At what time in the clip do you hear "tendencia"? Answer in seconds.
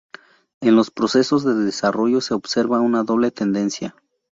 3.29-3.95